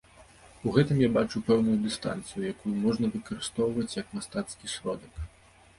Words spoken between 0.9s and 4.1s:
я бачу пэўную дыстанцыю, якую можна выкарыстоўваць як